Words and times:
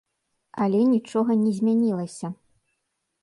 Але 0.63 0.79
нічога 0.93 1.31
не 1.43 1.51
змянілася. 1.59 2.27